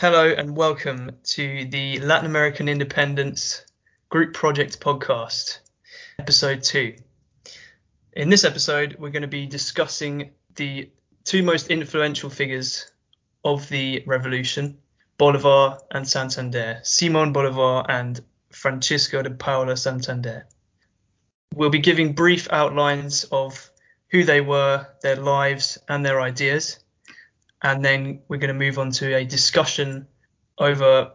Hello 0.00 0.32
and 0.36 0.56
welcome 0.56 1.12
to 1.22 1.64
the 1.66 2.00
Latin 2.00 2.26
American 2.26 2.68
Independence 2.68 3.64
Group 4.08 4.34
Project 4.34 4.80
podcast, 4.80 5.58
episode 6.18 6.62
two. 6.62 6.94
In 8.12 8.28
this 8.28 8.44
episode, 8.44 8.96
we're 8.98 9.10
going 9.10 9.22
to 9.22 9.28
be 9.28 9.46
discussing 9.46 10.30
the 10.56 10.90
two 11.24 11.42
most 11.42 11.68
influential 11.68 12.30
figures 12.30 12.90
of 13.44 13.68
the 13.68 14.02
revolution, 14.06 14.78
Bolivar 15.16 15.78
and 15.90 16.06
Santander, 16.06 16.80
Simon 16.82 17.32
Bolivar 17.32 17.84
and 17.88 18.20
Francisco 18.50 19.22
de 19.22 19.30
Paula 19.30 19.76
Santander. 19.76 20.46
We'll 21.54 21.70
be 21.70 21.78
giving 21.78 22.12
brief 22.12 22.48
outlines 22.50 23.24
of 23.24 23.70
who 24.10 24.24
they 24.24 24.40
were, 24.40 24.86
their 25.02 25.16
lives, 25.16 25.78
and 25.88 26.04
their 26.04 26.20
ideas 26.20 26.78
and 27.62 27.84
then 27.84 28.20
we're 28.28 28.38
going 28.38 28.48
to 28.48 28.54
move 28.54 28.78
on 28.78 28.90
to 28.92 29.16
a 29.16 29.24
discussion 29.24 30.06
over 30.58 31.12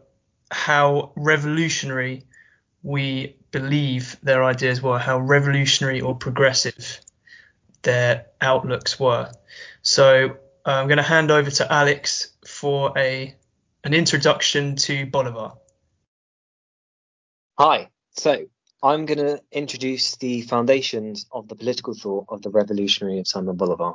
how 0.52 1.12
revolutionary 1.16 2.26
we 2.82 3.38
believe 3.54 4.18
their 4.22 4.44
ideas 4.44 4.82
were, 4.82 5.00
how 5.00 5.20
revolutionary 5.20 6.02
or 6.02 6.16
progressive 6.16 7.00
their 7.84 8.26
outlooks 8.42 9.00
were. 9.00 9.32
So 9.84 10.36
I'm 10.66 10.88
going 10.88 10.98
to 10.98 11.04
hand 11.04 11.32
over 11.32 11.52
to 11.52 11.72
Alex 11.72 12.34
for 12.46 12.92
a 12.98 13.34
an 13.86 13.94
introduction 13.94 14.76
to 14.78 15.06
Bolivar. 15.06 15.54
Hi. 17.58 17.90
So 18.16 18.46
I'm 18.82 19.06
going 19.06 19.20
to 19.20 19.42
introduce 19.52 20.16
the 20.18 20.42
foundations 20.42 21.26
of 21.32 21.48
the 21.48 21.56
political 21.56 21.94
thought 21.94 22.26
of 22.30 22.42
the 22.42 22.50
revolutionary 22.50 23.20
of 23.20 23.28
Simon 23.28 23.56
Bolivar. 23.56 23.94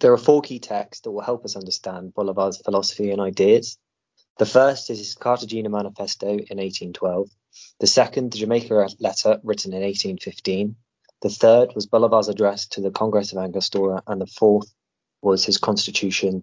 There 0.00 0.12
are 0.12 0.18
four 0.18 0.42
key 0.42 0.58
texts 0.58 1.02
that 1.02 1.10
will 1.10 1.22
help 1.22 1.44
us 1.44 1.56
understand 1.56 2.14
Bolivar's 2.14 2.58
philosophy 2.58 3.10
and 3.10 3.20
ideas. 3.20 3.78
The 4.38 4.46
first 4.46 4.90
is 4.90 4.98
his 4.98 5.14
Cartagena 5.14 5.68
Manifesto 5.68 6.28
in 6.28 6.58
1812. 6.58 7.28
The 7.80 7.86
second, 7.86 8.32
the 8.32 8.38
Jamaica 8.38 8.88
letter 9.00 9.40
written 9.42 9.72
in 9.72 9.82
1815. 9.82 10.76
The 11.22 11.28
third 11.28 11.74
was 11.74 11.86
Bolivar's 11.86 12.28
address 12.28 12.66
to 12.68 12.80
the 12.80 12.90
Congress 12.90 13.32
of 13.32 13.38
Angostura. 13.38 14.02
And 14.06 14.20
the 14.20 14.26
fourth 14.26 14.72
was 15.20 15.44
his 15.44 15.58
constitution 15.58 16.42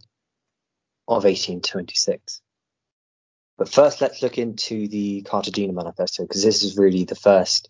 of 1.08 1.24
1826. 1.24 2.42
But 3.58 3.70
first, 3.70 4.02
let's 4.02 4.22
look 4.22 4.38
into 4.38 4.88
the 4.88 5.22
Cartagena 5.24 5.74
Manifesto 5.74 6.24
because 6.24 6.44
this 6.44 6.64
is 6.64 6.78
really 6.78 7.04
the 7.04 7.16
first 7.16 7.70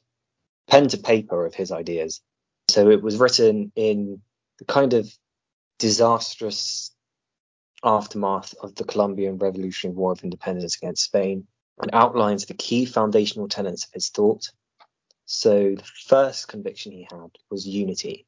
pen 0.68 0.88
to 0.90 0.98
paper 0.98 1.46
of 1.46 1.56
his 1.56 1.72
ideas. 1.72 2.22
So 2.70 2.90
it 2.92 3.02
was 3.02 3.18
written 3.18 3.72
in 3.76 4.22
the 4.60 4.66
kind 4.66 4.94
of 4.94 5.12
disastrous 5.80 6.92
aftermath 7.84 8.54
of 8.62 8.76
the 8.76 8.84
Colombian 8.84 9.38
Revolutionary 9.38 9.96
War 9.96 10.12
of 10.12 10.24
Independence 10.24 10.76
against 10.76 11.06
Spain 11.06 11.48
and 11.80 11.92
outlines 11.94 12.46
the 12.46 12.54
key 12.54 12.86
foundational 12.86 13.48
tenets 13.48 13.86
of 13.86 13.94
his 13.94 14.10
thought. 14.10 14.52
So, 15.26 15.76
the 15.76 15.84
first 16.08 16.48
conviction 16.48 16.92
he 16.92 17.08
had 17.10 17.30
was 17.50 17.68
unity. 17.68 18.26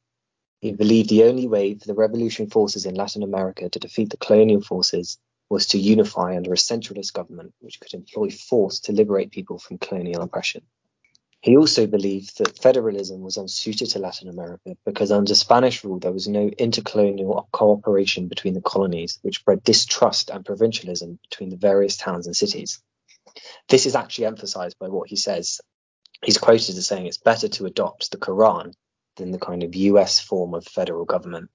He 0.60 0.72
believed 0.72 1.10
the 1.10 1.24
only 1.24 1.48
way 1.48 1.74
for 1.74 1.86
the 1.86 1.94
revolutionary 1.94 2.50
forces 2.50 2.86
in 2.86 2.94
Latin 2.94 3.22
America 3.24 3.68
to 3.68 3.78
defeat 3.78 4.10
the 4.10 4.16
colonial 4.16 4.60
forces 4.60 5.18
was 5.50 5.66
to 5.66 5.78
unify 5.78 6.36
under 6.36 6.52
a 6.52 6.56
centralist 6.56 7.12
government 7.12 7.52
which 7.60 7.80
could 7.80 7.92
employ 7.94 8.30
force 8.30 8.80
to 8.80 8.92
liberate 8.92 9.32
people 9.32 9.58
from 9.58 9.78
colonial 9.78 10.22
oppression. 10.22 10.62
He 11.42 11.56
also 11.56 11.88
believed 11.88 12.38
that 12.38 12.62
federalism 12.62 13.20
was 13.20 13.36
unsuited 13.36 13.90
to 13.90 13.98
Latin 13.98 14.28
America 14.28 14.76
because 14.86 15.10
under 15.10 15.34
Spanish 15.34 15.82
rule 15.82 15.98
there 15.98 16.12
was 16.12 16.28
no 16.28 16.48
intercolonial 16.48 17.48
cooperation 17.50 18.28
between 18.28 18.54
the 18.54 18.60
colonies, 18.60 19.18
which 19.22 19.44
bred 19.44 19.64
distrust 19.64 20.30
and 20.30 20.46
provincialism 20.46 21.18
between 21.28 21.50
the 21.50 21.56
various 21.56 21.96
towns 21.96 22.28
and 22.28 22.36
cities. 22.36 22.80
This 23.68 23.86
is 23.86 23.94
actually 23.94 24.26
emphasized 24.26 24.78
by 24.78 24.88
what 24.88 25.08
he 25.08 25.16
says. 25.16 25.60
He's 26.24 26.38
quoted 26.38 26.76
as 26.76 26.86
saying 26.86 27.06
it's 27.06 27.18
better 27.18 27.48
to 27.48 27.66
adopt 27.66 28.10
the 28.10 28.18
Quran 28.18 28.72
than 29.16 29.30
the 29.30 29.38
kind 29.38 29.62
of 29.62 29.74
US 29.74 30.20
form 30.20 30.54
of 30.54 30.64
federal 30.66 31.04
government, 31.04 31.50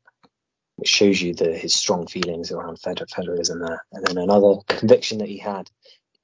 which 0.76 0.90
shows 0.90 1.22
you 1.22 1.34
the, 1.34 1.58
his 1.58 1.74
strong 1.74 2.08
feelings 2.08 2.52
around 2.52 2.80
federalism 2.80 3.60
there. 3.60 3.86
And 3.92 4.06
then 4.06 4.18
another 4.18 4.56
conviction 4.68 5.20
that 5.20 5.30
he 5.30 5.38
had 5.38 5.70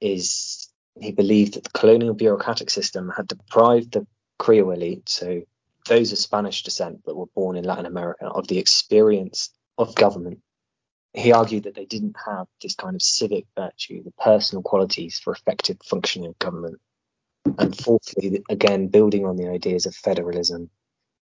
is 0.00 0.68
he 1.00 1.12
believed 1.12 1.54
that 1.54 1.64
the 1.64 1.70
colonial 1.70 2.14
bureaucratic 2.14 2.70
system 2.70 3.12
had 3.16 3.26
deprived 3.26 3.92
the 3.92 4.06
Creole 4.38 4.72
elite, 4.72 5.08
so 5.08 5.42
those 5.88 6.12
of 6.12 6.18
Spanish 6.18 6.62
descent 6.62 7.04
that 7.04 7.14
were 7.14 7.26
born 7.34 7.56
in 7.56 7.64
Latin 7.64 7.86
America, 7.86 8.26
of 8.26 8.48
the 8.48 8.58
experience 8.58 9.50
of 9.78 9.94
government. 9.94 10.40
He 11.14 11.32
argued 11.32 11.64
that 11.64 11.76
they 11.76 11.84
didn't 11.84 12.16
have 12.26 12.46
this 12.60 12.74
kind 12.74 12.96
of 12.96 13.02
civic 13.02 13.46
virtue, 13.56 14.02
the 14.02 14.12
personal 14.12 14.62
qualities 14.62 15.18
for 15.18 15.32
effective 15.32 15.78
functioning 15.84 16.28
of 16.28 16.38
government. 16.38 16.80
And 17.58 17.76
fourthly, 17.76 18.42
again, 18.50 18.88
building 18.88 19.24
on 19.24 19.36
the 19.36 19.48
ideas 19.48 19.86
of 19.86 19.94
federalism, 19.94 20.70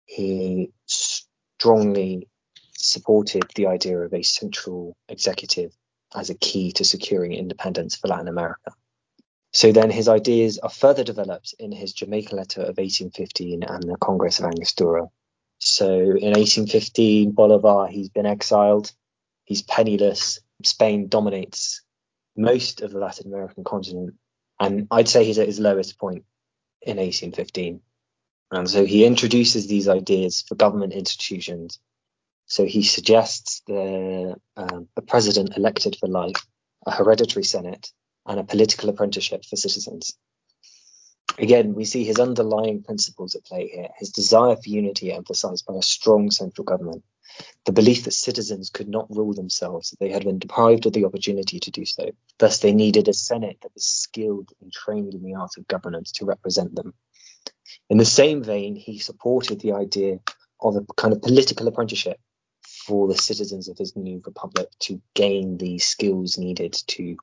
he 0.05 0.71
strongly 0.85 2.27
supported 2.73 3.43
the 3.55 3.67
idea 3.67 3.99
of 3.99 4.13
a 4.13 4.23
central 4.23 4.97
executive 5.07 5.71
as 6.13 6.29
a 6.29 6.35
key 6.35 6.71
to 6.73 6.83
securing 6.83 7.33
independence 7.33 7.95
for 7.95 8.07
Latin 8.07 8.27
America. 8.27 8.71
So 9.51 9.71
then 9.71 9.89
his 9.91 10.07
ideas 10.07 10.59
are 10.59 10.69
further 10.69 11.03
developed 11.03 11.55
in 11.57 11.71
his 11.71 11.93
Jamaica 11.93 12.35
letter 12.35 12.61
of 12.61 12.77
1815 12.77 13.63
and 13.63 13.83
the 13.83 13.97
Congress 13.97 14.39
of 14.39 14.45
Angostura. 14.45 15.07
So 15.59 15.87
in 15.87 16.33
1815, 16.33 17.31
Bolivar, 17.31 17.87
he's 17.87 18.09
been 18.09 18.25
exiled, 18.25 18.91
he's 19.49 19.63
penniless. 19.63 20.39
Spain 20.63 21.09
dominates 21.09 21.81
most 22.37 22.81
of 22.81 22.91
the 22.91 22.99
Latin 22.99 23.27
American 23.27 23.65
continent. 23.65 24.15
And 24.59 24.87
I'd 24.91 25.09
say 25.09 25.25
he's 25.25 25.39
at 25.39 25.47
his 25.47 25.59
lowest 25.59 25.99
point 25.99 26.23
in 26.81 26.97
1815. 26.97 27.81
And 28.51 28.69
so 28.69 28.85
he 28.85 29.05
introduces 29.05 29.67
these 29.67 29.89
ideas 29.89 30.43
for 30.47 30.55
government 30.55 30.93
institutions. 30.93 31.79
So 32.45 32.65
he 32.65 32.83
suggests 32.83 33.61
the, 33.67 34.35
um, 34.55 34.87
a 34.95 35.01
president 35.01 35.57
elected 35.57 35.97
for 35.99 36.07
life, 36.07 36.45
a 36.85 36.91
hereditary 36.91 37.43
senate, 37.43 37.91
and 38.25 38.39
a 38.39 38.43
political 38.43 38.89
apprenticeship 38.89 39.45
for 39.45 39.55
citizens. 39.55 40.17
Again, 41.37 41.73
we 41.73 41.85
see 41.85 42.03
his 42.03 42.19
underlying 42.19 42.83
principles 42.83 43.35
at 43.35 43.45
play 43.45 43.69
here 43.69 43.89
his 43.97 44.09
desire 44.09 44.55
for 44.55 44.69
unity 44.69 45.11
emphasized 45.11 45.65
by 45.65 45.75
a 45.75 45.81
strong 45.81 46.31
central 46.31 46.65
government, 46.65 47.03
the 47.65 47.71
belief 47.71 48.03
that 48.03 48.11
citizens 48.11 48.69
could 48.69 48.89
not 48.89 49.09
rule 49.09 49.33
themselves, 49.33 49.91
that 49.91 49.99
they 49.99 50.09
had 50.09 50.25
been 50.25 50.39
deprived 50.39 50.85
of 50.85 50.93
the 50.93 51.05
opportunity 51.05 51.59
to 51.59 51.71
do 51.71 51.85
so. 51.85 52.09
Thus, 52.39 52.59
they 52.59 52.73
needed 52.73 53.07
a 53.07 53.13
Senate 53.13 53.57
that 53.61 53.73
was 53.73 53.85
skilled 53.85 54.49
and 54.61 54.71
trained 54.71 55.13
in 55.13 55.23
the 55.23 55.35
art 55.35 55.51
of 55.57 55.67
governance 55.67 56.11
to 56.13 56.25
represent 56.25 56.75
them. 56.75 56.93
In 57.89 57.97
the 57.97 58.05
same 58.05 58.43
vein, 58.43 58.75
he 58.75 58.99
supported 58.99 59.61
the 59.61 59.73
idea 59.73 60.19
of 60.59 60.75
a 60.75 60.85
kind 60.97 61.13
of 61.13 61.21
political 61.21 61.67
apprenticeship 61.67 62.19
for 62.85 63.07
the 63.07 63.17
citizens 63.17 63.69
of 63.69 63.77
his 63.77 63.95
new 63.95 64.21
republic 64.25 64.67
to 64.79 65.01
gain 65.13 65.57
the 65.57 65.79
skills 65.79 66.37
needed 66.37 66.73
to 66.87 67.15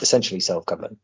essentially 0.00 0.40
self-govern. 0.40 0.98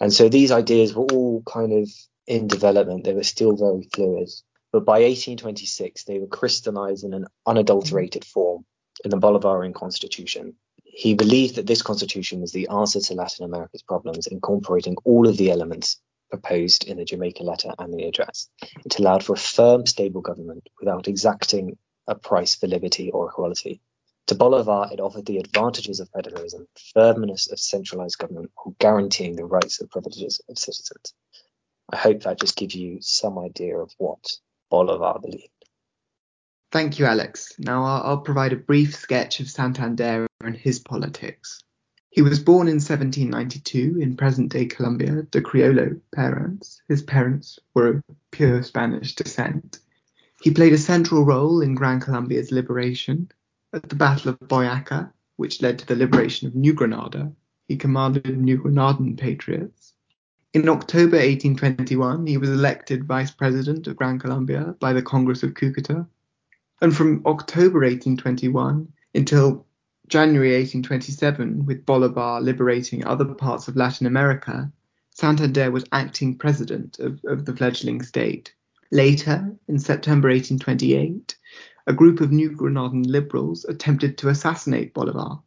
And 0.00 0.12
so 0.12 0.28
these 0.28 0.50
ideas 0.50 0.94
were 0.94 1.06
all 1.12 1.42
kind 1.46 1.72
of 1.72 1.90
in 2.26 2.48
development. 2.48 3.04
They 3.04 3.14
were 3.14 3.22
still 3.22 3.56
very 3.56 3.88
fluid. 3.94 4.28
But 4.72 4.84
by 4.84 5.00
1826, 5.02 6.04
they 6.04 6.18
were 6.18 6.26
crystallized 6.26 7.04
in 7.04 7.14
an 7.14 7.26
unadulterated 7.46 8.24
form 8.24 8.64
in 9.04 9.10
the 9.10 9.18
Bolivarian 9.18 9.74
constitution. 9.74 10.54
He 10.82 11.14
believed 11.14 11.56
that 11.56 11.66
this 11.66 11.82
constitution 11.82 12.40
was 12.40 12.52
the 12.52 12.68
answer 12.68 13.00
to 13.00 13.14
Latin 13.14 13.44
America's 13.44 13.82
problems, 13.82 14.26
incorporating 14.26 14.96
all 15.04 15.28
of 15.28 15.36
the 15.36 15.50
elements 15.50 16.00
proposed 16.30 16.84
in 16.84 16.96
the 16.96 17.04
Jamaica 17.04 17.42
letter 17.42 17.70
and 17.78 17.92
the 17.92 18.04
address. 18.04 18.48
It 18.84 18.98
allowed 18.98 19.22
for 19.22 19.34
a 19.34 19.38
firm, 19.38 19.86
stable 19.86 20.20
government 20.20 20.68
without 20.80 21.06
exacting 21.06 21.78
a 22.06 22.14
price 22.14 22.54
for 22.54 22.66
liberty 22.66 23.10
or 23.10 23.28
equality. 23.28 23.80
To 24.28 24.34
Bolivar, 24.34 24.88
it 24.90 25.00
offered 25.00 25.26
the 25.26 25.36
advantages 25.36 26.00
of 26.00 26.08
federalism, 26.08 26.66
firmness 26.94 27.50
of 27.50 27.60
centralized 27.60 28.18
government, 28.18 28.52
while 28.54 28.74
guaranteeing 28.78 29.36
the 29.36 29.44
rights 29.44 29.80
and 29.80 29.90
privileges 29.90 30.40
of 30.48 30.58
citizens. 30.58 31.12
I 31.92 31.96
hope 31.96 32.22
that 32.22 32.40
just 32.40 32.56
gives 32.56 32.74
you 32.74 32.98
some 33.02 33.38
idea 33.38 33.76
of 33.76 33.92
what 33.98 34.24
Bolivar 34.70 35.18
believed. 35.20 35.50
Thank 36.72 36.98
you, 36.98 37.04
Alex. 37.04 37.52
Now 37.58 37.84
I'll, 37.84 38.02
I'll 38.02 38.20
provide 38.20 38.52
a 38.52 38.56
brief 38.56 38.96
sketch 38.96 39.40
of 39.40 39.50
Santander 39.50 40.26
and 40.40 40.56
his 40.56 40.80
politics. 40.80 41.62
He 42.10 42.22
was 42.22 42.38
born 42.38 42.68
in 42.68 42.76
1792 42.76 43.98
in 44.00 44.16
present 44.16 44.52
day 44.52 44.66
Colombia 44.66 45.22
de 45.30 45.40
Criollo 45.40 46.00
parents. 46.14 46.80
His 46.88 47.02
parents 47.02 47.58
were 47.74 47.88
of 47.88 48.02
pure 48.30 48.62
Spanish 48.62 49.14
descent. 49.14 49.80
He 50.40 50.50
played 50.50 50.72
a 50.72 50.78
central 50.78 51.24
role 51.24 51.60
in 51.60 51.74
Gran 51.74 52.00
Colombia's 52.00 52.50
liberation. 52.50 53.30
At 53.74 53.88
the 53.88 53.96
Battle 53.96 54.30
of 54.30 54.38
Boyaca, 54.38 55.12
which 55.34 55.60
led 55.60 55.80
to 55.80 55.86
the 55.86 55.96
liberation 55.96 56.46
of 56.46 56.54
New 56.54 56.74
Granada, 56.74 57.32
he 57.66 57.76
commanded 57.76 58.38
New 58.38 58.62
Granadan 58.62 59.18
patriots. 59.18 59.94
In 60.52 60.68
October 60.68 61.16
1821, 61.16 62.24
he 62.24 62.36
was 62.36 62.50
elected 62.50 63.04
vice 63.04 63.32
president 63.32 63.88
of 63.88 63.96
Gran 63.96 64.20
Colombia 64.20 64.76
by 64.78 64.92
the 64.92 65.02
Congress 65.02 65.42
of 65.42 65.54
Cucuta. 65.54 66.06
And 66.80 66.94
from 66.94 67.26
October 67.26 67.80
1821 67.80 68.92
until 69.12 69.66
January 70.06 70.50
1827, 70.50 71.66
with 71.66 71.84
Bolivar 71.84 72.40
liberating 72.40 73.04
other 73.04 73.24
parts 73.24 73.66
of 73.66 73.74
Latin 73.74 74.06
America, 74.06 74.70
Santander 75.10 75.72
was 75.72 75.84
acting 75.90 76.38
president 76.38 77.00
of, 77.00 77.18
of 77.24 77.44
the 77.44 77.56
fledgling 77.56 78.02
state. 78.02 78.54
Later, 78.92 79.52
in 79.66 79.80
September 79.80 80.28
1828, 80.28 81.36
a 81.86 81.92
group 81.92 82.20
of 82.20 82.32
New 82.32 82.50
Granadan 82.50 83.06
liberals 83.06 83.64
attempted 83.66 84.16
to 84.18 84.28
assassinate 84.28 84.94
Bolivar. 84.94 85.40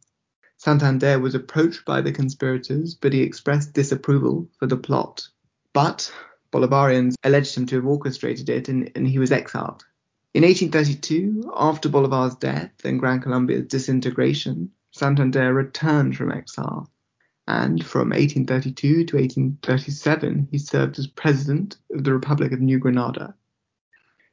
Santander 0.56 1.18
was 1.18 1.34
approached 1.34 1.84
by 1.84 2.00
the 2.00 2.12
conspirators, 2.12 2.94
but 2.94 3.12
he 3.12 3.22
expressed 3.22 3.72
disapproval 3.72 4.48
for 4.58 4.66
the 4.66 4.76
plot. 4.76 5.28
But 5.72 6.12
Bolivarians 6.52 7.14
alleged 7.24 7.56
him 7.56 7.66
to 7.66 7.76
have 7.76 7.86
orchestrated 7.86 8.48
it, 8.48 8.68
and, 8.68 8.90
and 8.94 9.06
he 9.06 9.18
was 9.18 9.32
exiled. 9.32 9.84
In 10.34 10.42
1832, 10.42 11.52
after 11.56 11.88
Bolivar's 11.88 12.36
death 12.36 12.72
and 12.84 13.00
Gran 13.00 13.20
Colombia's 13.20 13.66
disintegration, 13.66 14.70
Santander 14.92 15.52
returned 15.52 16.16
from 16.16 16.32
exile, 16.32 16.90
and 17.46 17.84
from 17.84 18.10
1832 18.10 19.04
to 19.06 19.16
1837 19.16 20.48
he 20.50 20.58
served 20.58 20.98
as 20.98 21.06
president 21.06 21.76
of 21.92 22.04
the 22.04 22.12
Republic 22.12 22.52
of 22.52 22.60
New 22.60 22.78
Granada. 22.78 23.34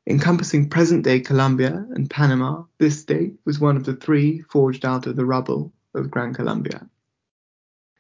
Encompassing 0.08 0.70
present-day 0.70 1.20
Colombia 1.20 1.84
and 1.92 2.10
Panama, 2.10 2.64
this 2.78 3.00
state 3.00 3.34
was 3.46 3.60
one 3.60 3.76
of 3.76 3.86
the 3.86 3.96
three 3.96 4.42
forged 4.52 4.86
out 4.86 5.08
of 5.08 5.16
the 5.16 5.26
rubble 5.26 5.74
of 5.96 6.12
Gran 6.12 6.32
Colombia. 6.32 6.88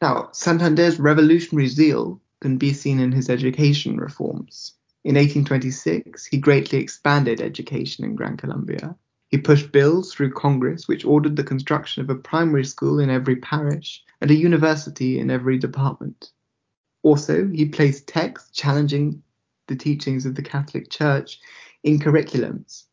Now, 0.01 0.29
Santander's 0.31 0.99
revolutionary 0.99 1.67
zeal 1.67 2.21
can 2.41 2.57
be 2.57 2.73
seen 2.73 2.99
in 2.99 3.11
his 3.11 3.27
education 3.29 3.97
reforms. 3.97 4.73
In 5.03 5.15
1826, 5.15 6.25
he 6.27 6.37
greatly 6.37 6.77
expanded 6.77 7.41
education 7.41 8.05
in 8.05 8.15
Gran 8.15 8.37
Colombia. 8.37 8.95
He 9.29 9.39
pushed 9.39 9.71
bills 9.71 10.13
through 10.13 10.33
Congress 10.33 10.87
which 10.87 11.05
ordered 11.05 11.35
the 11.35 11.43
construction 11.43 12.03
of 12.03 12.09
a 12.11 12.15
primary 12.15 12.65
school 12.65 12.99
in 12.99 13.09
every 13.09 13.37
parish 13.37 14.03
and 14.21 14.29
a 14.29 14.35
university 14.35 15.17
in 15.17 15.31
every 15.31 15.57
department. 15.57 16.29
Also, 17.01 17.47
he 17.47 17.65
placed 17.65 18.07
texts 18.07 18.51
challenging 18.51 19.23
the 19.67 19.75
teachings 19.75 20.27
of 20.27 20.35
the 20.35 20.43
Catholic 20.43 20.91
Church 20.91 21.39
in 21.85 21.99
curriculums 21.99 22.83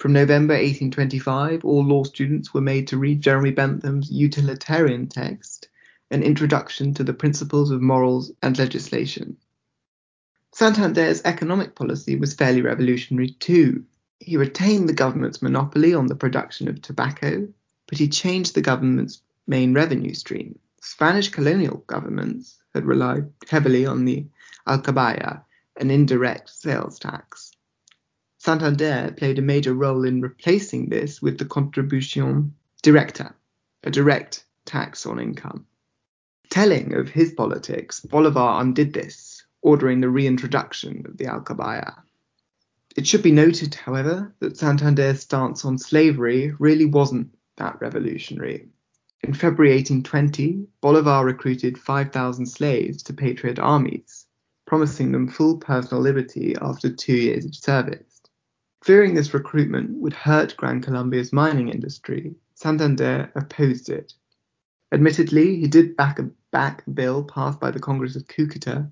from 0.00 0.14
November 0.14 0.54
1825, 0.54 1.62
all 1.62 1.84
law 1.84 2.04
students 2.04 2.54
were 2.54 2.62
made 2.62 2.88
to 2.88 2.96
read 2.96 3.20
Jeremy 3.20 3.50
Bentham's 3.50 4.10
utilitarian 4.10 5.06
text, 5.08 5.68
An 6.10 6.22
Introduction 6.22 6.94
to 6.94 7.04
the 7.04 7.12
Principles 7.12 7.70
of 7.70 7.82
Morals 7.82 8.32
and 8.42 8.58
Legislation. 8.58 9.36
Santander's 10.52 11.20
economic 11.26 11.74
policy 11.74 12.16
was 12.16 12.32
fairly 12.32 12.62
revolutionary 12.62 13.32
too. 13.40 13.84
He 14.20 14.38
retained 14.38 14.88
the 14.88 14.94
government's 14.94 15.42
monopoly 15.42 15.92
on 15.92 16.06
the 16.06 16.16
production 16.16 16.66
of 16.66 16.80
tobacco, 16.80 17.46
but 17.86 17.98
he 17.98 18.08
changed 18.08 18.54
the 18.54 18.62
government's 18.62 19.20
main 19.46 19.74
revenue 19.74 20.14
stream. 20.14 20.58
Spanish 20.80 21.28
colonial 21.28 21.84
governments 21.86 22.56
had 22.74 22.86
relied 22.86 23.30
heavily 23.50 23.84
on 23.84 24.06
the 24.06 24.26
alcabala, 24.66 25.42
an 25.76 25.90
indirect 25.90 26.48
sales 26.48 26.98
tax. 26.98 27.49
Santander 28.42 29.12
played 29.18 29.38
a 29.38 29.42
major 29.42 29.74
role 29.74 30.06
in 30.06 30.22
replacing 30.22 30.88
this 30.88 31.20
with 31.20 31.36
the 31.36 31.44
contribution 31.44 32.54
directa, 32.82 33.34
a 33.84 33.90
direct 33.90 34.46
tax 34.64 35.04
on 35.04 35.20
income. 35.20 35.66
Telling 36.48 36.94
of 36.94 37.10
his 37.10 37.32
politics, 37.34 38.00
Bolivar 38.00 38.62
undid 38.62 38.94
this, 38.94 39.44
ordering 39.60 40.00
the 40.00 40.08
reintroduction 40.08 41.04
of 41.04 41.18
the 41.18 41.26
alcabala. 41.26 42.02
It 42.96 43.06
should 43.06 43.22
be 43.22 43.30
noted, 43.30 43.74
however, 43.74 44.32
that 44.38 44.56
Santander's 44.56 45.20
stance 45.20 45.66
on 45.66 45.76
slavery 45.76 46.54
really 46.58 46.86
wasn't 46.86 47.34
that 47.58 47.78
revolutionary. 47.82 48.70
In 49.20 49.34
February 49.34 49.74
1820, 49.74 50.66
Bolivar 50.80 51.26
recruited 51.26 51.76
5,000 51.76 52.46
slaves 52.46 53.02
to 53.02 53.12
patriot 53.12 53.58
armies, 53.58 54.24
promising 54.66 55.12
them 55.12 55.28
full 55.28 55.58
personal 55.58 56.02
liberty 56.02 56.56
after 56.58 56.90
two 56.90 57.16
years 57.16 57.44
of 57.44 57.54
service. 57.54 58.09
Fearing 58.82 59.14
this 59.14 59.34
recruitment 59.34 59.90
would 59.98 60.14
hurt 60.14 60.56
Gran 60.56 60.80
Colombia's 60.80 61.32
mining 61.32 61.68
industry, 61.68 62.34
Santander 62.54 63.30
opposed 63.34 63.90
it. 63.90 64.14
Admittedly, 64.92 65.56
he 65.56 65.68
did 65.68 65.96
back 65.96 66.18
a, 66.18 66.30
back 66.50 66.82
bill 66.94 67.22
passed 67.22 67.60
by 67.60 67.70
the 67.70 67.78
Congress 67.78 68.16
of 68.16 68.26
Cucuta 68.26 68.90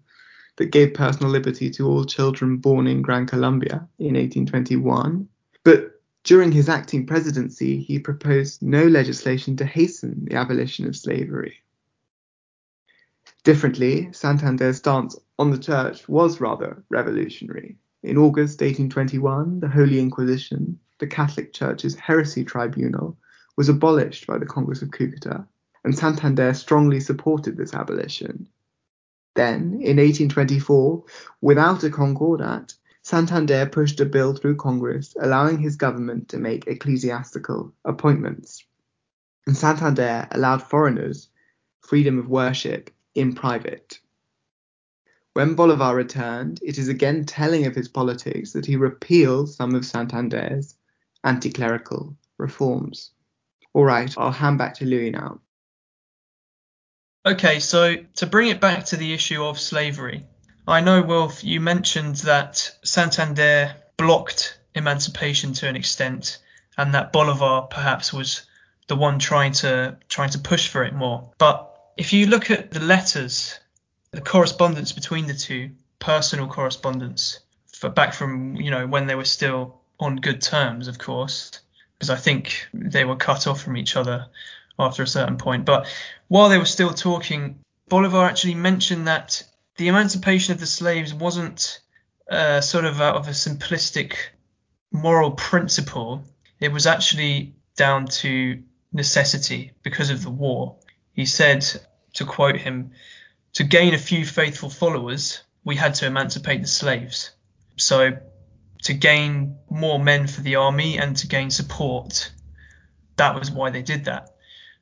that 0.56 0.72
gave 0.72 0.92
personal 0.92 1.30
liberty 1.30 1.70
to 1.70 1.86
all 1.86 2.04
children 2.04 2.58
born 2.58 2.86
in 2.86 3.00
Gran 3.00 3.26
Colombia 3.26 3.88
in 3.98 4.14
1821, 4.14 5.28
but 5.64 6.02
during 6.24 6.52
his 6.52 6.68
acting 6.68 7.06
presidency, 7.06 7.80
he 7.80 7.98
proposed 7.98 8.62
no 8.62 8.84
legislation 8.86 9.56
to 9.56 9.64
hasten 9.64 10.26
the 10.26 10.36
abolition 10.36 10.86
of 10.86 10.96
slavery. 10.96 11.62
Differently, 13.44 14.10
Santander's 14.12 14.76
stance 14.76 15.16
on 15.38 15.50
the 15.50 15.58
church 15.58 16.06
was 16.08 16.40
rather 16.40 16.84
revolutionary. 16.90 17.78
In 18.02 18.16
August 18.16 18.60
1821, 18.60 19.60
the 19.60 19.68
Holy 19.68 19.98
Inquisition, 19.98 20.78
the 20.98 21.06
Catholic 21.06 21.52
Church's 21.52 21.96
heresy 21.96 22.44
tribunal, 22.44 23.16
was 23.56 23.68
abolished 23.68 24.26
by 24.26 24.38
the 24.38 24.46
Congress 24.46 24.82
of 24.82 24.90
Cucuta, 24.92 25.46
and 25.82 25.96
Santander 25.96 26.54
strongly 26.54 27.00
supported 27.00 27.56
this 27.56 27.74
abolition. 27.74 28.48
Then, 29.34 29.80
in 29.80 29.96
1824, 29.96 31.04
without 31.40 31.82
a 31.82 31.90
Concordat, 31.90 32.74
Santander 33.02 33.66
pushed 33.66 33.98
a 34.00 34.04
bill 34.04 34.34
through 34.34 34.56
Congress 34.56 35.16
allowing 35.20 35.58
his 35.58 35.76
government 35.76 36.28
to 36.28 36.38
make 36.38 36.66
ecclesiastical 36.66 37.72
appointments. 37.84 38.64
And 39.46 39.56
Santander 39.56 40.28
allowed 40.30 40.62
foreigners 40.62 41.30
freedom 41.80 42.18
of 42.18 42.28
worship 42.28 42.90
in 43.14 43.34
private. 43.34 43.98
When 45.34 45.54
Bolivar 45.54 45.94
returned, 45.94 46.60
it 46.62 46.78
is 46.78 46.88
again 46.88 47.24
telling 47.24 47.66
of 47.66 47.74
his 47.74 47.88
politics 47.88 48.52
that 48.52 48.66
he 48.66 48.76
repealed 48.76 49.50
some 49.50 49.74
of 49.74 49.84
Santander's 49.84 50.74
anti 51.24 51.50
clerical 51.50 52.16
reforms. 52.38 53.12
All 53.72 53.84
right, 53.84 54.12
I'll 54.16 54.32
hand 54.32 54.58
back 54.58 54.74
to 54.74 54.84
Louis 54.84 55.10
now. 55.10 55.40
Okay, 57.26 57.60
so 57.60 57.96
to 58.16 58.26
bring 58.26 58.48
it 58.48 58.60
back 58.60 58.86
to 58.86 58.96
the 58.96 59.12
issue 59.12 59.44
of 59.44 59.60
slavery, 59.60 60.26
I 60.66 60.80
know, 60.80 61.02
Wilf, 61.02 61.44
you 61.44 61.60
mentioned 61.60 62.16
that 62.16 62.70
Santander 62.82 63.74
blocked 63.96 64.58
emancipation 64.74 65.52
to 65.54 65.68
an 65.68 65.76
extent, 65.76 66.38
and 66.76 66.94
that 66.94 67.12
Bolivar 67.12 67.62
perhaps 67.62 68.12
was 68.12 68.42
the 68.86 68.96
one 68.96 69.18
trying 69.18 69.52
to 69.52 69.98
trying 70.08 70.30
to 70.30 70.38
push 70.38 70.68
for 70.68 70.84
it 70.84 70.94
more. 70.94 71.30
But 71.38 71.92
if 71.96 72.12
you 72.12 72.26
look 72.26 72.50
at 72.50 72.70
the 72.70 72.80
letters 72.80 73.58
the 74.18 74.24
correspondence 74.24 74.90
between 74.90 75.28
the 75.28 75.34
two, 75.34 75.70
personal 76.00 76.48
correspondence, 76.48 77.38
for 77.72 77.88
back 77.88 78.12
from 78.12 78.56
you 78.56 78.68
know 78.68 78.84
when 78.84 79.06
they 79.06 79.14
were 79.14 79.24
still 79.24 79.80
on 80.00 80.16
good 80.16 80.42
terms, 80.42 80.88
of 80.88 80.98
course, 80.98 81.60
because 81.94 82.10
I 82.10 82.16
think 82.16 82.66
they 82.74 83.04
were 83.04 83.14
cut 83.14 83.46
off 83.46 83.62
from 83.62 83.76
each 83.76 83.94
other 83.94 84.26
after 84.76 85.04
a 85.04 85.06
certain 85.06 85.36
point. 85.36 85.64
But 85.64 85.86
while 86.26 86.48
they 86.48 86.58
were 86.58 86.64
still 86.64 86.92
talking, 86.92 87.60
Bolivar 87.88 88.24
actually 88.24 88.56
mentioned 88.56 89.06
that 89.06 89.44
the 89.76 89.86
emancipation 89.86 90.52
of 90.52 90.58
the 90.58 90.66
slaves 90.66 91.14
wasn't 91.14 91.78
uh, 92.28 92.60
sort 92.60 92.86
of 92.86 93.00
out 93.00 93.14
of 93.14 93.28
a 93.28 93.38
simplistic 93.46 94.14
moral 94.90 95.30
principle. 95.30 96.24
It 96.58 96.72
was 96.72 96.88
actually 96.88 97.54
down 97.76 98.06
to 98.22 98.64
necessity 98.92 99.70
because 99.84 100.10
of 100.10 100.24
the 100.24 100.30
war. 100.30 100.74
He 101.12 101.24
said, 101.24 101.64
to 102.14 102.24
quote 102.24 102.56
him, 102.56 102.90
to 103.58 103.64
gain 103.64 103.92
a 103.92 103.98
few 103.98 104.24
faithful 104.24 104.70
followers, 104.70 105.42
we 105.64 105.74
had 105.74 105.92
to 105.92 106.06
emancipate 106.06 106.62
the 106.62 106.68
slaves. 106.68 107.32
So, 107.74 108.16
to 108.84 108.94
gain 108.94 109.56
more 109.68 109.98
men 109.98 110.28
for 110.28 110.42
the 110.42 110.54
army 110.54 110.96
and 110.96 111.16
to 111.16 111.26
gain 111.26 111.50
support, 111.50 112.30
that 113.16 113.34
was 113.34 113.50
why 113.50 113.70
they 113.70 113.82
did 113.82 114.04
that, 114.04 114.28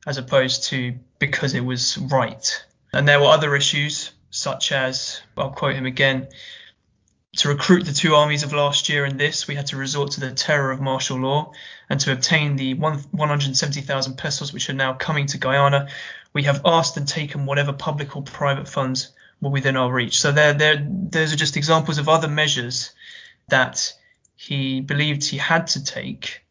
as 0.06 0.18
opposed 0.18 0.64
to 0.64 0.94
because 1.18 1.54
it 1.54 1.64
was 1.64 1.96
right. 1.96 2.66
And 2.92 3.08
there 3.08 3.18
were 3.18 3.28
other 3.28 3.56
issues, 3.56 4.12
such 4.28 4.72
as, 4.72 5.22
I'll 5.38 5.52
quote 5.52 5.74
him 5.74 5.86
again, 5.86 6.28
to 7.36 7.48
recruit 7.48 7.86
the 7.86 7.94
two 7.94 8.14
armies 8.14 8.42
of 8.42 8.52
last 8.52 8.90
year 8.90 9.06
and 9.06 9.18
this, 9.18 9.48
we 9.48 9.54
had 9.54 9.68
to 9.68 9.78
resort 9.78 10.10
to 10.12 10.20
the 10.20 10.32
terror 10.32 10.70
of 10.70 10.82
martial 10.82 11.18
law, 11.18 11.52
and 11.88 11.98
to 12.00 12.12
obtain 12.12 12.56
the 12.56 12.74
170,000 12.74 14.18
pesos 14.18 14.52
which 14.52 14.68
are 14.68 14.74
now 14.74 14.92
coming 14.92 15.24
to 15.28 15.38
Guyana, 15.38 15.88
we 16.36 16.42
have 16.42 16.60
asked 16.66 16.98
and 16.98 17.08
taken 17.08 17.46
whatever 17.46 17.72
public 17.72 18.14
or 18.14 18.22
private 18.22 18.68
funds 18.68 19.08
were 19.40 19.48
within 19.48 19.74
our 19.74 19.90
reach. 19.90 20.18
So 20.18 20.32
there, 20.32 20.52
there, 20.52 20.86
those 20.86 21.32
are 21.32 21.36
just 21.36 21.56
examples 21.56 21.96
of 21.96 22.10
other 22.10 22.28
measures 22.28 22.90
that 23.48 23.94
he 24.36 24.82
believed 24.82 25.24
he 25.24 25.38
had 25.38 25.66
to 25.68 25.82
take, 25.82 26.44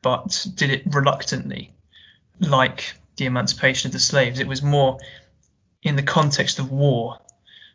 but 0.00 0.46
did 0.54 0.70
it 0.70 0.82
reluctantly, 0.86 1.74
like 2.40 2.94
the 3.16 3.26
emancipation 3.26 3.88
of 3.88 3.92
the 3.92 3.98
slaves. 3.98 4.40
It 4.40 4.48
was 4.48 4.62
more 4.62 4.98
in 5.82 5.94
the 5.94 6.02
context 6.02 6.58
of 6.58 6.72
war. 6.72 7.18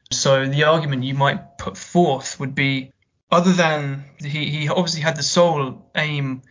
So 0.09 0.47
the 0.47 0.63
argument 0.63 1.03
you 1.03 1.13
might 1.13 1.59
put 1.59 1.77
forth 1.77 2.39
would 2.39 2.55
be 2.55 2.91
other 3.29 3.53
than 3.53 4.05
he, 4.17 4.49
he 4.49 4.69
obviously 4.69 5.01
had 5.01 5.17
the 5.17 5.21
sole 5.21 5.87
aim, 5.95 6.41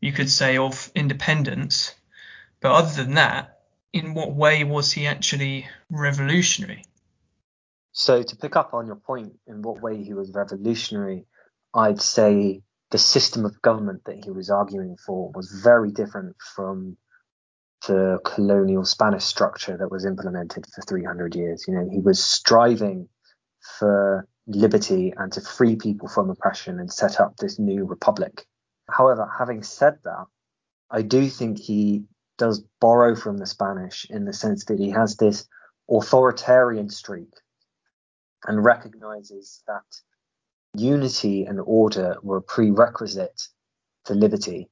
you 0.00 0.12
could 0.12 0.30
say, 0.30 0.56
of 0.56 0.90
independence, 0.94 1.94
but 2.62 2.72
other 2.72 3.04
than 3.04 3.16
that, 3.16 3.57
in 3.92 4.14
what 4.14 4.34
way 4.34 4.64
was 4.64 4.92
he 4.92 5.06
actually 5.06 5.66
revolutionary? 5.90 6.84
So 7.92 8.22
to 8.22 8.36
pick 8.36 8.54
up 8.56 8.74
on 8.74 8.86
your 8.86 8.96
point, 8.96 9.32
in 9.46 9.62
what 9.62 9.80
way 9.80 10.02
he 10.02 10.14
was 10.14 10.30
revolutionary, 10.32 11.24
I'd 11.74 12.00
say 12.00 12.62
the 12.90 12.98
system 12.98 13.44
of 13.44 13.60
government 13.62 14.04
that 14.04 14.24
he 14.24 14.30
was 14.30 14.50
arguing 14.50 14.96
for 15.04 15.30
was 15.34 15.60
very 15.62 15.90
different 15.90 16.36
from 16.54 16.96
the 17.86 18.18
colonial 18.24 18.84
Spanish 18.84 19.24
structure 19.24 19.76
that 19.76 19.90
was 19.90 20.04
implemented 20.04 20.66
for 20.74 20.82
300 20.82 21.34
years. 21.34 21.64
You 21.66 21.74
know, 21.74 21.88
he 21.90 22.00
was 22.00 22.22
striving 22.22 23.08
for 23.78 24.26
liberty 24.46 25.12
and 25.16 25.32
to 25.32 25.40
free 25.40 25.76
people 25.76 26.08
from 26.08 26.30
oppression 26.30 26.80
and 26.80 26.92
set 26.92 27.20
up 27.20 27.36
this 27.36 27.58
new 27.58 27.84
republic. 27.84 28.46
However, 28.90 29.30
having 29.38 29.62
said 29.62 29.98
that, 30.04 30.24
I 30.90 31.02
do 31.02 31.28
think 31.28 31.58
he 31.58 32.04
does 32.38 32.64
borrow 32.80 33.14
from 33.14 33.36
the 33.36 33.46
Spanish 33.46 34.06
in 34.08 34.24
the 34.24 34.32
sense 34.32 34.64
that 34.66 34.78
he 34.78 34.90
has 34.90 35.16
this 35.16 35.46
authoritarian 35.90 36.88
streak 36.88 37.32
and 38.46 38.64
recognizes 38.64 39.62
that 39.66 39.84
unity 40.74 41.44
and 41.44 41.60
order 41.60 42.16
were 42.22 42.38
a 42.38 42.42
prerequisite 42.42 43.48
to 44.04 44.14
liberty. 44.14 44.68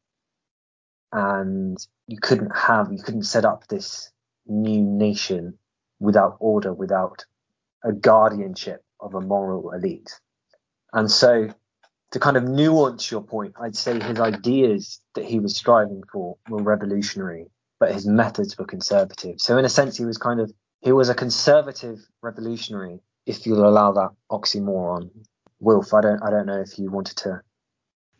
And 1.12 1.76
you 2.06 2.18
couldn't 2.20 2.56
have, 2.56 2.92
you 2.92 3.02
couldn't 3.02 3.24
set 3.24 3.44
up 3.44 3.66
this 3.66 4.10
new 4.46 4.82
nation 4.82 5.58
without 5.98 6.36
order, 6.40 6.72
without 6.72 7.24
a 7.84 7.92
guardianship 7.92 8.84
of 9.00 9.14
a 9.14 9.20
moral 9.20 9.72
elite. 9.72 10.20
And 10.92 11.10
so, 11.10 11.48
to 12.12 12.20
kind 12.20 12.36
of 12.36 12.44
nuance 12.44 13.10
your 13.10 13.22
point, 13.22 13.54
I'd 13.60 13.76
say 13.76 14.00
his 14.00 14.20
ideas 14.20 15.00
that 15.14 15.24
he 15.24 15.40
was 15.40 15.56
striving 15.56 16.02
for 16.12 16.36
were 16.48 16.62
revolutionary, 16.62 17.46
but 17.78 17.92
his 17.92 18.06
methods 18.06 18.56
were 18.58 18.64
conservative. 18.64 19.40
So, 19.40 19.58
in 19.58 19.64
a 19.64 19.68
sense, 19.68 19.96
he 19.96 20.04
was 20.04 20.18
kind 20.18 20.40
of 20.40 20.52
he 20.80 20.92
was 20.92 21.08
a 21.08 21.14
conservative 21.14 21.98
revolutionary, 22.22 23.00
if 23.26 23.46
you'll 23.46 23.66
allow 23.66 23.92
that 23.92 24.10
oxymoron. 24.30 25.10
Wilf, 25.60 25.94
I 25.94 26.00
don't 26.00 26.22
I 26.22 26.30
don't 26.30 26.46
know 26.46 26.60
if 26.60 26.78
you 26.78 26.90
wanted 26.90 27.16
to. 27.18 27.40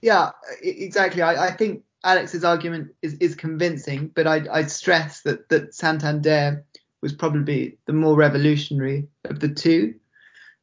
Yeah, 0.00 0.30
exactly. 0.62 1.22
I, 1.22 1.48
I 1.48 1.50
think 1.52 1.82
Alex's 2.04 2.44
argument 2.44 2.94
is, 3.02 3.14
is 3.14 3.34
convincing, 3.34 4.08
but 4.14 4.26
I'd, 4.26 4.48
I'd 4.48 4.70
stress 4.70 5.22
that 5.22 5.48
that 5.48 5.74
Santander 5.74 6.64
was 7.02 7.12
probably 7.12 7.78
the 7.86 7.92
more 7.92 8.16
revolutionary 8.16 9.08
of 9.24 9.40
the 9.40 9.48
two. 9.48 9.94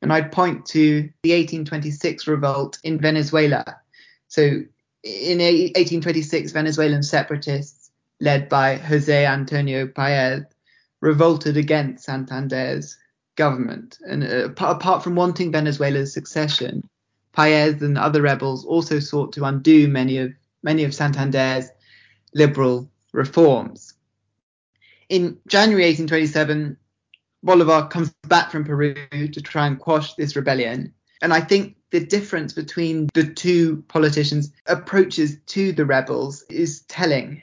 And 0.02 0.12
I'd 0.12 0.32
point 0.32 0.66
to 0.68 1.10
the 1.24 1.32
1826 1.32 2.28
revolt 2.28 2.78
in 2.84 3.00
Venezuela. 3.00 3.64
So 4.28 4.42
in 5.04 5.40
1826, 5.40 6.52
Venezuelan 6.52 7.04
separatists 7.04 7.83
led 8.24 8.48
by 8.48 8.78
Jose 8.78 9.26
Antonio 9.26 9.86
Paez 9.86 10.44
revolted 11.02 11.58
against 11.58 12.06
Santander's 12.06 12.98
government. 13.36 14.00
And 14.08 14.24
uh, 14.24 14.50
apart 14.66 15.04
from 15.04 15.16
wanting 15.16 15.52
Venezuela's 15.52 16.14
succession, 16.14 16.88
Paez 17.34 17.82
and 17.82 17.98
other 17.98 18.22
rebels 18.22 18.64
also 18.64 19.00
sought 19.00 19.34
to 19.34 19.44
undo 19.44 19.90
many 19.90 20.18
of 20.20 20.32
many 20.64 20.86
of 20.86 20.94
Santander's 20.94 21.68
liberal 22.34 22.90
reforms. 23.12 23.94
In 25.10 25.38
January 25.48 25.84
1827, 25.84 26.78
Bolivar 27.44 27.90
comes 27.90 28.14
back 28.30 28.52
from 28.52 28.64
Peru 28.64 28.96
to 29.12 29.42
try 29.42 29.68
and 29.68 29.78
quash 29.78 30.14
this 30.14 30.38
rebellion. 30.38 30.94
And 31.22 31.34
I 31.34 31.42
think 31.42 31.76
the 31.92 32.00
difference 32.00 32.54
between 32.54 33.10
the 33.14 33.26
two 33.26 33.84
politicians' 33.90 34.54
approaches 34.68 35.38
to 35.48 35.74
the 35.74 35.86
rebels 35.86 36.44
is 36.50 36.84
telling. 36.84 37.42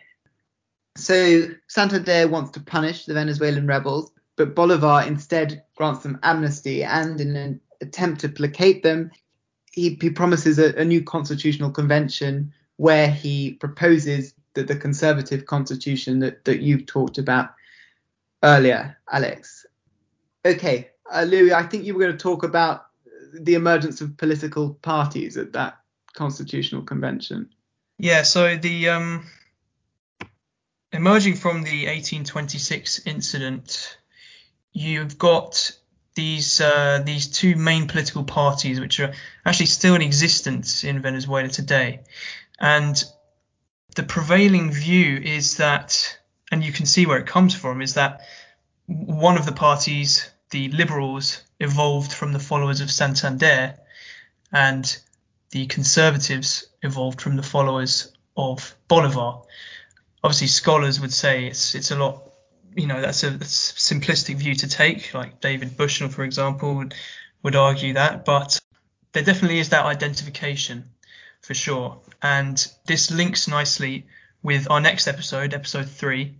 So 1.00 1.48
Santander 1.66 2.28
wants 2.28 2.50
to 2.52 2.60
punish 2.60 3.06
the 3.06 3.14
Venezuelan 3.14 3.66
rebels, 3.66 4.12
but 4.36 4.54
Bolivar 4.54 5.02
instead 5.06 5.64
grants 5.76 6.02
them 6.02 6.18
amnesty 6.22 6.84
and 6.84 7.20
in 7.20 7.36
an 7.36 7.60
attempt 7.80 8.20
to 8.20 8.28
placate 8.28 8.82
them, 8.82 9.10
he, 9.72 9.98
he 10.00 10.10
promises 10.10 10.58
a, 10.58 10.74
a 10.76 10.84
new 10.84 11.02
constitutional 11.02 11.70
convention 11.70 12.52
where 12.76 13.08
he 13.08 13.52
proposes 13.52 14.34
that 14.54 14.66
the 14.66 14.76
conservative 14.76 15.46
constitution 15.46 16.18
that, 16.20 16.44
that 16.44 16.60
you've 16.60 16.86
talked 16.86 17.18
about 17.18 17.50
earlier, 18.42 18.96
Alex. 19.10 19.66
Okay, 20.44 20.90
uh, 21.12 21.22
Louis, 21.22 21.52
I 21.52 21.62
think 21.62 21.84
you 21.84 21.94
were 21.94 22.00
going 22.00 22.12
to 22.12 22.18
talk 22.18 22.42
about 22.42 22.86
the 23.32 23.54
emergence 23.54 24.00
of 24.00 24.16
political 24.16 24.74
parties 24.74 25.36
at 25.36 25.52
that 25.52 25.78
constitutional 26.14 26.82
convention. 26.82 27.48
Yeah, 27.98 28.22
so 28.22 28.56
the 28.56 28.88
um, 28.88 29.26
emerging 31.00 31.34
from 31.34 31.62
the 31.62 31.86
1826 31.86 33.06
incident, 33.06 33.96
you've 34.74 35.16
got 35.16 35.72
these 36.14 36.60
uh, 36.60 37.00
these 37.06 37.26
two 37.26 37.56
main 37.56 37.88
political 37.88 38.22
parties, 38.22 38.78
which 38.78 39.00
are 39.00 39.14
actually 39.46 39.64
still 39.78 39.94
in 39.94 40.02
existence 40.02 40.84
in 40.84 41.00
Venezuela 41.00 41.48
today. 41.48 42.00
And 42.58 43.02
the 43.96 44.02
prevailing 44.02 44.70
view 44.72 45.16
is 45.16 45.56
that, 45.56 46.18
and 46.52 46.62
you 46.62 46.70
can 46.70 46.84
see 46.84 47.06
where 47.06 47.18
it 47.18 47.26
comes 47.26 47.54
from, 47.54 47.80
is 47.80 47.94
that 47.94 48.20
one 48.86 49.38
of 49.38 49.46
the 49.46 49.52
parties, 49.66 50.28
the 50.50 50.68
Liberals, 50.68 51.42
evolved 51.60 52.12
from 52.12 52.34
the 52.34 52.44
followers 52.50 52.82
of 52.82 52.90
Santander, 52.90 53.74
and 54.52 54.84
the 55.50 55.64
Conservatives 55.66 56.66
evolved 56.82 57.22
from 57.22 57.36
the 57.36 57.48
followers 57.54 58.12
of 58.36 58.74
Bolivar. 58.86 59.40
Obviously, 60.22 60.48
scholars 60.48 61.00
would 61.00 61.12
say 61.12 61.46
it's 61.46 61.74
it's 61.74 61.90
a 61.90 61.96
lot, 61.96 62.30
you 62.74 62.86
know, 62.86 63.00
that's 63.00 63.24
a, 63.24 63.28
a 63.28 63.38
simplistic 63.38 64.36
view 64.36 64.54
to 64.54 64.68
take. 64.68 65.14
Like 65.14 65.40
David 65.40 65.76
Bushnell, 65.76 66.10
for 66.10 66.24
example, 66.24 66.74
would 66.76 66.94
would 67.42 67.56
argue 67.56 67.94
that, 67.94 68.24
but 68.24 68.58
there 69.12 69.22
definitely 69.22 69.58
is 69.58 69.70
that 69.70 69.84
identification 69.86 70.84
for 71.40 71.54
sure. 71.54 72.00
And 72.22 72.66
this 72.86 73.10
links 73.10 73.48
nicely 73.48 74.06
with 74.42 74.70
our 74.70 74.80
next 74.80 75.06
episode, 75.06 75.54
episode 75.54 75.88
three, 75.88 76.36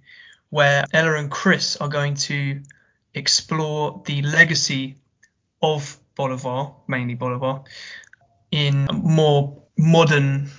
where 0.50 0.84
Ella 0.92 1.14
and 1.14 1.30
Chris 1.30 1.76
are 1.76 1.88
going 1.88 2.14
to 2.14 2.60
explore 3.14 4.02
the 4.04 4.22
legacy 4.22 4.96
of 5.62 5.98
Bolivar, 6.14 6.72
mainly 6.86 7.14
Bolivar, 7.14 7.62
in 8.50 8.86
more 8.92 9.62
modern 9.76 10.50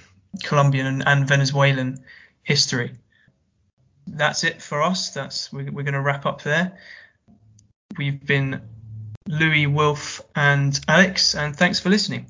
Colombian 0.43 0.87
and, 0.87 1.03
and 1.07 1.27
Venezuelan 1.27 2.03
history. 2.43 2.95
That's 4.07 4.43
it 4.43 4.61
for 4.61 4.81
us. 4.81 5.11
That's 5.11 5.51
we're, 5.51 5.71
we're 5.71 5.83
going 5.83 5.93
to 5.93 6.01
wrap 6.01 6.25
up 6.25 6.41
there. 6.41 6.77
We've 7.97 8.25
been 8.25 8.61
Louis, 9.27 9.67
Wilf, 9.67 10.21
and 10.35 10.79
Alex, 10.87 11.35
and 11.35 11.55
thanks 11.55 11.79
for 11.79 11.89
listening. 11.89 12.27